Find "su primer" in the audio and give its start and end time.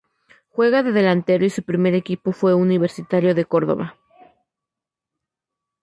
1.51-1.93